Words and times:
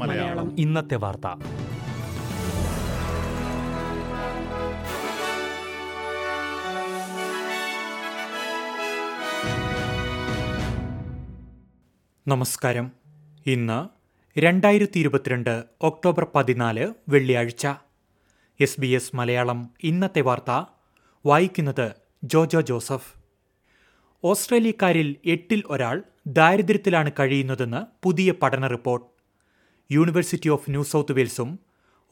മലയാളം. 0.00 0.58
ഇന്നത്തെ 0.58 0.94
വാർത്ത. 0.94 1.26
നമസ്കാരം. 12.28 12.92
ഇന്ന് 13.46 13.88
രണ്ടായിരത്തി 14.40 14.98
ഇരുപത്തിരണ്ട് 14.98 15.64
ഒക്ടോബർ 15.80 16.26
പതിനാല് 16.34 16.92
വെള്ളിയാഴ്ച. 17.08 17.66
എസ് 18.60 18.80
ബി 18.80 18.86
എസ് 18.86 19.16
മലയാളം 19.16 19.70
ഇന്നത്തെ 19.82 20.20
വാർത്ത. 20.20 20.64
വായിക്കുന്നത് 21.26 21.92
ജോജോ 22.24 22.60
ജോസഫ്. 22.60 23.17
ഓസ്ട്രേലിയക്കാരിൽ 24.24 25.16
എട്ടിൽ 25.24 25.62
ഒരാൾ 25.66 26.02
ദാരിദ്ര്യത്തിലാണ് 26.26 27.10
കഴിയുന്നതെന്ന് 27.18 28.06
പുതിയ 28.06 28.32
പഠന 28.32 28.66
report. 28.66 29.06
University 29.92 30.48
of 30.48 30.70
New 30.70 30.82
South 30.82 31.12
വെയിൽസും 31.12 31.58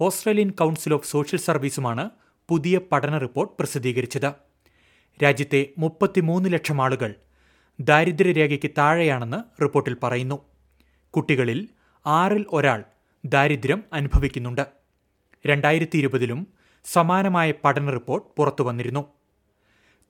Australian 0.00 0.50
council 0.50 0.94
of 0.94 1.10
social 1.10 1.40
സർവീസുമാണ് 1.40 2.10
പുതിയ 2.48 2.80
പഠന 2.92 3.18
റിപ്പോർട്ട് 3.18 3.54
പ്രസിദ്ധീകരിച്ചത്. 3.58 4.32
രാജ്യത്തെ 5.22 5.66
മുപ്പത്തിമൂന്ന് 5.78 6.52
ലക്ഷം 6.52 6.82
ആളുകൾ 6.82 7.14
ദാരിദ്ര്യരേഖയ്ക്ക് 7.80 8.70
താഴെയാണെന്ന് 8.78 9.62
റിപ്പോർട്ടിൽ 9.62 9.96
പറയുന്നു. 10.02 10.42
കുട്ടികളിൽ 11.10 11.68
ആറിൽ 12.06 12.46
ഒരാൾ 12.48 12.84
ദാരിദ്ര്യം 13.24 13.84
അനുഭവിക്കുന്നുണ്ട്. 13.92 14.66
രണ്ടായിരത്തി 15.46 15.98
ഇരുപതിലും 15.98 16.46
സമാനമായ 16.84 17.54
പഠന 17.64 17.90
റിപ്പോർട്ട് 17.90 18.28
പുറത്തുവന്നിരുന്നു. 18.36 19.04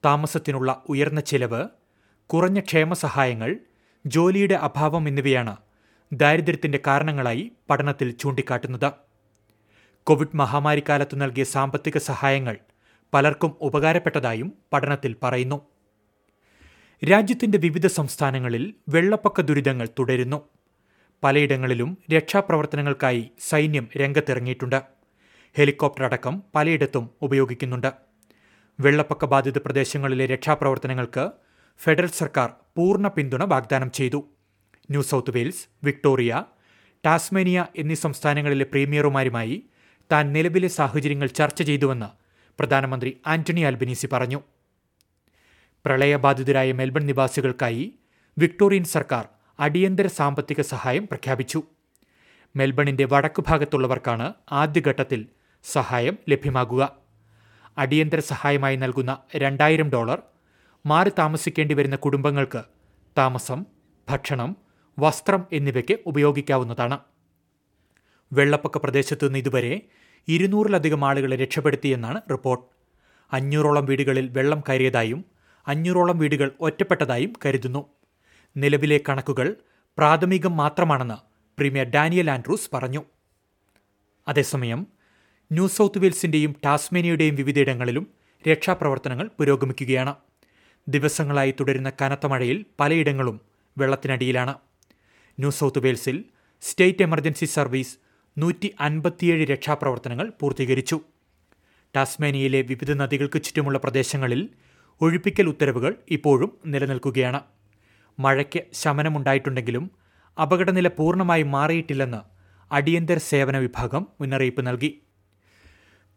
താമസത്തിനുള്ള 0.05 0.83
ഉയർന്ന 0.89 1.21
ചെലവ് 1.21 1.69
കുറഞ്ഞ 2.27 2.61
ക്ഷേമ 2.61 2.93
സഹായങ്ങൾ 2.93 3.57
ജോലിയുടെ 4.07 4.55
അഭാവം 4.55 5.09
എന്നിവയാണ് 5.09 5.57
ദാരിദ്ര്യത്തിന്റെ 6.13 6.81
കാരണങ്ങളായി 6.87 7.53
പഠനത്തിൽ 7.71 8.11
ചൂണ്ടിക്കാട്ടുന്നത്. 8.11 8.93
കോവിഡ് 10.05 10.37
മഹാമാരിക്കാലത്ത് 10.37 11.21
നൽകിയ 11.21 11.45
സാമ്പത്തിക 11.45 11.99
സഹായങ്ങൾ 11.99 12.57
പലർക്കും 13.15 13.57
ഉപകാരപ്പെട്ടതായും 13.61 14.53
പഠനത്തിൽ 14.73 15.17
പറയുന്നു. 15.23 15.61
രാജ്യത്തിന്റെ 17.11 17.59
വിവിധ 17.59 17.87
സംസ്ഥാനങ്ങളിൽ 17.87 18.75
വെള്ളപ്പൊക്ക 18.89 19.41
ദുരിതങ്ങൾ 19.41 19.89
തുടരുന്നു. 19.99 20.49
പലയിടങ്ങളിലും 21.23 21.99
രക്ഷാപ്രവർത്തനങ്ങൾക്കായി 22.13 23.31
സൈന്യം 23.49 23.89
രംഗത്തിറങ്ങിയിട്ടുണ്ട്. 23.97 24.83
ഹെലികോപ്റ്റർ 25.57 26.05
അടക്കം 26.05 26.43
പലയിടത്തും 26.55 27.11
ഉപയോഗിക്കുന്നുണ്ട്. 27.23 27.93
വെള്ളപ്പൊക്ക 28.81 29.25
ബാധിത 29.25 29.59
പ്രദേശങ്ങളിലെ 29.59 30.27
രക്ഷാപ്രവർത്തനങ്ങൾക്ക് 30.27 31.31
ഫെഡറൽ 31.79 32.07
സർക്കാർ 32.07 32.51
പൂർണ 32.77 33.09
പിന്തുണ 33.09 33.45
വാഗ്ദാനം 33.45 33.91
ചെയ്തു. 33.91 34.25
New 34.91 35.03
South 35.03 35.31
Wales 35.31 35.67
Victoria 35.85 36.45
Tasmania 37.07 37.67
എന്നീ 37.77 37.95
സംസ്ഥാനങ്ങളിലെ 37.95 38.65
പ്രീമിയറുമാരുമായി 38.65 39.63
താൻ 40.13 40.33
നിലവിലെ 40.33 40.69
സാഹചര്യങ്ങൾ 40.69 41.27
ചർച്ച 41.27 41.63
ചെയ്തുവെന്ന് 41.63 42.07
പ്രധാനമന്ത്രി 42.59 43.21
ആന്റണി 43.27 43.61
ആൽബനീസി 43.61 44.09
പറഞ്ഞു. 44.13 44.41
പ്രളയബാധിതരായ 45.85 46.73
മെൽബൺ 46.73 47.07
നിവാസികൾക്കായി 47.07 47.95
വിക്ടോറിയൻ 48.39 48.85
സർക്കാർ 48.85 49.29
അടിയന്തര 49.61 50.07
സാമ്പത്തിക 50.07 50.61
സഹായം 50.61 51.05
പ്രഖ്യാപിച്ചു. 51.07 51.63
മെൽബണിന്റെ 52.57 53.05
വടക്കു 53.05 53.45
ഭാഗത്തുള്ളവർക്കാണ് 53.49 54.33
ആദ്യഘട്ടത്തിൽ 54.53 55.27
സഹായം 55.65 56.19
ലഭ്യമാകുക. 56.29 56.93
അടിയന്തര 57.79 58.21
സഹായമായി 58.21 58.77
നൽകുന്ന 58.77 59.19
രണ്ടായിരം 59.37 59.91
ഡോളർ 59.91 60.23
മാറി 60.87 61.11
താമസിക്കേണ്ടി 61.19 61.75
വരുന്ന 61.75 61.97
കുടുംബങ്ങൾക്ക് 61.97 62.65
താമസം 63.19 63.65
ഭക്ഷണം 64.09 64.57
വസ്ത്രം 64.99 65.47
എന്നിവയ്ക്ക് 65.53 65.99
ഉപയോഗിക്കാവുന്നതാണ്. 66.07 66.99
വെള്ളപ്പൊക്ക 68.33 68.79
പ്രദേശത്ത് 68.79 69.27
നിന്ന് 69.27 69.39
ഇതുവരെ 69.39 69.81
ഇരുന്നൂറിലധികം 70.29 71.05
ആളുകളെ 71.05 71.37
രക്ഷപ്പെടുത്തിയെന്നാണ് 71.37 72.21
റിപ്പോർട്ട്. 72.31 72.65
അഞ്ഞൂറോളം 73.33 73.85
വീടുകളിൽ 73.85 74.29
വെള്ളം 74.29 74.63
കയറിയതായും 74.69 75.25
അഞ്ഞൂറോളം 75.69 76.19
വീടുകൾ 76.19 76.51
ഒറ്റപ്പെട്ടതായും 76.61 77.33
കരുതുന്നു. 77.45 77.87
നിലവിലെ 78.57 79.01
കണക്കുകൾ 79.09 79.57
പ്രാഥമികം 79.99 80.57
മാത്രമാണെന്ന് 80.57 81.19
പ്രീമിയർ 81.59 81.87
ഡാനിയൽ 81.87 82.31
ആൻഡ്രൂസ് 82.31 82.71
പറഞ്ഞു. 82.75 83.03
അതേസമയം 84.29 84.87
ന്യൂ 85.53 85.69
സൗത്ത് 85.69 85.99
വെയിൽസിന്റെയും 85.99 86.57
ടാസ്മേനിയയുടെയും 86.65 87.35
വിവിധയിടങ്ങളിലും 87.35 88.07
രക്ഷാപ്രവർത്തനങ്ങൾ 88.49 89.31
പുരോഗമിക്കുകയാണ്. 89.39 90.15
ദിവസങ്ങളായി 90.89 91.55
തുടരുന്ന 91.61 91.93
കനത്ത 92.01 92.27
മഴയിൽ 92.27 92.65
പലയിടങ്ങളും 92.81 93.41
വെള്ളത്തിനടിയിലാണ്. 93.79 94.55
ന്യൂ 95.39 95.51
സൗത്ത് 95.51 95.79
വെയിൽസിൽ 95.79 96.25
സ്റ്റേറ്റ് 96.61 97.03
എമർജൻസി 97.03 97.45
സർവീസ് 97.45 97.97
നൂറ്റി 98.39 98.75
അൻപത്തിയേഴ് 98.81 99.47
രക്ഷാപ്രവർത്തനങ്ങൾ 99.47 100.33
പൂർത്തീകരിച്ചു. 100.41 101.01
ടാസ്മേനിയയിലെ 101.97 102.63
വിവിധ 102.63 102.93
നദികൾക്ക് 102.93 103.43
ചുറ്റുമുള്ള 103.43 103.79
പ്രദേശങ്ങളിൽ 103.79 104.49
ഒഴിപ്പിക്കൽ 105.01 105.49
ഉത്തരവുകൾ 105.49 105.95
ഇപ്പോഴും 106.11 106.51
നിലനിൽക്കുകയാണ്. 106.67 107.41
മഴയ്ക്ക് 108.19 108.61
ശമനമുണ്ടായിട്ടുണ്ടെങ്കിലും 108.73 109.91
അപകടനില 110.43 110.89
പൂർണമായി 110.89 111.43
മാറിയിട്ടില്ലെന്ന് 111.43 112.21
അടിയന്തര 112.73 113.19
സേവന 113.19 113.59
വിഭാഗം 113.59 114.07
മുന്നറിയിപ്പ് 114.21 114.67
നൽകി. 114.67 114.91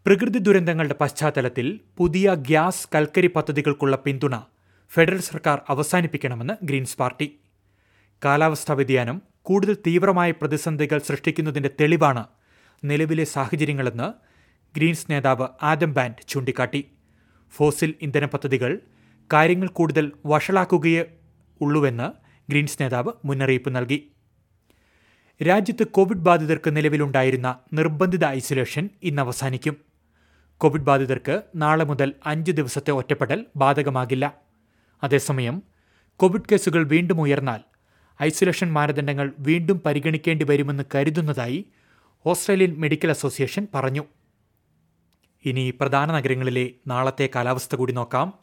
പ്രകൃതി 0.06 0.40
ദുരന്തങ്ങളുടെ 0.40 0.96
പശ്ചാത്തലത്തിൽ 1.02 1.80
പുതിയ 1.98 2.34
ഗ്യാസ് 2.34 2.88
കൽക്കരി 2.96 3.28
പദ്ധതികൾക്കുള്ള 3.28 3.96
പിന്തുണ 3.96 4.36
ഫെഡറൽ 4.92 5.20
സർക്കാർ 5.20 5.62
അവസാനിപ്പിക്കണമെന്ന് 5.70 6.66
ഗ്രീൻസ് 6.66 6.98
പാർട്ടി. 6.98 7.40
കാലാവസ്ഥാ 8.26 8.74
വ്യതിയാനം 8.74 9.22
കൂടുതൽ 9.42 9.78
തീവ്രമായ 9.88 10.32
പ്രതിസന്ധികൾ 10.32 11.00
സൃഷ്ടിക്കുന്നതിന്റെ 11.00 11.70
തെളിവാണ് 11.82 12.26
നിലവിലെ 12.84 13.24
സാഹചര്യങ്ങളെന്ന് 13.24 14.14
ഗ്രീൻസ് 14.78 15.12
നേതാവ് 15.12 15.48
ആദം 15.64 15.94
ബാൻഡ് 15.94 16.28
ചൂണ്ടിക്കാട്ടി. 16.28 16.92
ഫോസിൽ 17.52 17.94
ഇന്ധന 18.02 18.26
പദ്ധതികൾ 18.26 18.80
കാര്യങ്ങൾ 19.34 19.68
കൂടുതൽ 19.68 20.12
വഷളാക്കുകയേ 20.26 21.06
ഉള്ളൂവെന്ന് 21.62 22.12
ഗ്രീൻസ് 22.52 22.78
നേതാവ് 22.82 23.12
മുന്നറിയിപ്പ് 23.26 23.76
നൽകി. 23.76 24.12
രാജ്യത്ത് 25.48 25.88
കോവിഡ് 25.88 26.26
ബാധിതർക്ക് 26.30 26.78
നിലവിലുണ്ടായിരുന്ന 26.78 27.60
നിർബന്ധിത 27.74 28.26
ഐസൊലേഷൻ 28.26 28.90
ഇന്ന് 29.04 29.22
അവസാനിക്കും. 29.22 29.78
കോവിഡ് 30.58 30.82
ബാധിതർക്ക് 30.82 31.42
നാളെ 31.56 31.86
മുതൽ 31.86 32.14
അഞ്ച് 32.26 32.52
ദിവസത്തെ 32.52 32.92
ഒറ്റപ്പെടൽ 32.92 33.46
ബാധകമാകില്ല. 33.56 34.49
അതേസമയം 35.04 35.64
കോവിഡ് 36.16 36.50
കേസുകൾ 36.52 36.88
വീണ്ടും 36.88 37.22
ഉയർന്നാൽ 37.22 37.60
ഐസൊലേഷൻ 38.24 38.74
മാനദണ്ഡങ്ങൾ 38.74 39.34
വീണ്ടും 39.40 39.80
പരിഗണിക്കേണ്ടി 39.80 40.46
വരുമെന്ന് 40.46 40.84
കരുതുന്നതായി 40.96 41.66
ഓസ്ട്രേലിയൻ 42.26 42.76
മെഡിക്കൽ 42.78 43.10
അസോസിയേഷൻ 43.10 43.68
പറഞ്ഞു. 43.74 44.06
ഇനി 45.46 45.74
പ്രധാന 45.80 46.12
നഗരങ്ങളിലെ 46.12 46.72
നാളത്തെ 46.88 47.30
കാലാവസ്ഥ 47.36 47.76
കൂടി 47.76 47.94
നോക്കാം. 47.94 48.34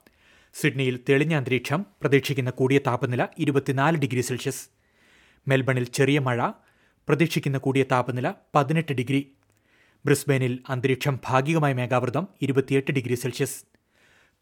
സിഡ്നിയിൽ 0.54 1.00
തെളിഞ്ഞ 1.08 1.34
അന്തരീക്ഷം 1.34 1.86
പ്രതീക്ഷിക്കുന്ന 2.00 2.50
കൂടിയ 2.50 2.78
താപനില 2.78 3.26
ഇരുപത്തിനാല് 3.38 3.96
ഡിഗ്രി 3.96 4.20
സെൽഷ്യസ്. 4.20 4.68
മെൽബണിൽ 5.48 5.84
ചെറിയ 5.84 6.18
മഴ 6.18 6.50
പ്രതീക്ഷിക്കുന്ന 7.08 7.58
കൂടിയ 7.58 7.82
താപനില 7.82 8.32
പതിനെട്ട് 8.54 8.92
ഡിഗ്രി. 8.92 9.32
ബ്രിസ്ബെയിനിൽ 10.04 10.58
അന്തരീക്ഷം 10.68 11.18
ഭാഗികമായ 11.24 11.72
മേഘാവൃതം 11.72 12.28
ഇരുപത്തിയെട്ട് 12.42 12.92
ഡിഗ്രി 12.92 13.14
സെൽഷ്യസ്. 13.14 13.64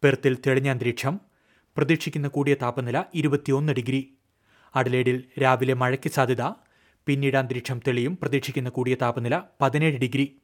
പെർത്തിൽ 0.03 0.37
തെളിഞ്ഞ 0.47 0.69
അന്തരീക്ഷം 0.69 1.19
പ്രതീക്ഷിക്കുന്ന 1.77 2.27
കൂടിയ 2.27 2.53
താപനില 2.53 3.03
ഇരുപത്തിയൊന്ന് 3.13 3.73
ഡിഗ്രി. 3.73 4.17
അഡലേഡിൽ 4.75 5.23
രാവിലെ 5.41 5.73
മഴയ്ക്ക് 5.73 6.09
സാധ്യത. 6.11 6.41
പിന്നീട് 7.05 7.37
അന്തരീക്ഷം 7.37 7.81
തെളിയും. 7.87 8.17
പ്രതീക്ഷിക്കുന്ന 8.21 8.69
കൂടിയ 8.69 8.95
താപനില 8.95 9.41
പതിനേഴ് 9.61 9.99
ഡിഗ്രി. 9.99 10.41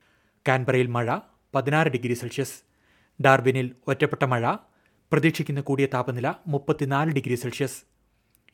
കാൻബറയിൽ 0.47 0.87
മഴ 0.87 1.17
പതിനാറ് 1.55 1.87
ഡിഗ്രി 1.87 2.13
സെൽഷ്യസ്. 2.13 2.61
ഡാർബിനിൽ 3.21 3.75
ഒറ്റപ്പെട്ട 3.87 4.23
മഴ. 4.23 4.53
പ്രതീക്ഷിക്കുന്ന 5.11 5.61
കൂടിയ 5.61 5.85
താപനില 5.85 6.33
മുപ്പത്തിനാല് 6.47 7.11
ഡിഗ്രി 7.11 7.35
സെൽഷ്യസ്. 7.35 7.83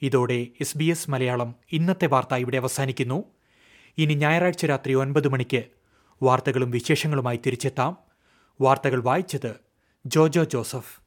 ഇതോടെ 0.02 0.48
എസ് 0.62 0.78
ബി 0.78 0.86
എസ് 0.86 1.10
മലയാളം 1.10 1.56
ഇന്നത്തെ 1.72 2.06
വാർത്ത 2.06 2.36
ഇവിടെ 2.36 2.58
അവസാനിക്കുന്നു. 2.58 3.24
ഇനി 3.98 4.14
ഞായറാഴ്ച 4.14 4.66
രാത്രി 4.66 4.94
ഒൻപത് 4.94 5.28
മണിക്ക് 5.28 5.64
വാർത്തകളും 6.24 6.72
വിശേഷങ്ങളുമായി 6.72 7.40
തിരിച്ചെത്താം. 7.46 7.98
വാർത്തകൾ 8.62 9.04
വായിച്ചത് 9.04 9.56
ജോജോ 10.06 10.44
ജോസഫ്. 10.44 11.07